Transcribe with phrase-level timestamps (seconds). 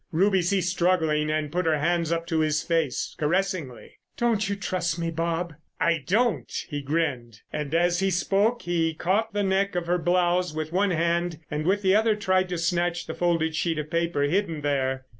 [0.11, 3.99] Ruby ceased struggling and put her hands up to his face caressingly.
[4.17, 9.33] "Don't you trust me, Bob?" "I don't!" he grinned, and as he spoke he caught
[9.33, 13.05] the neck of her blouse with one hand and with the other tried to snatch
[13.05, 15.05] the folded sheet of paper hidden there.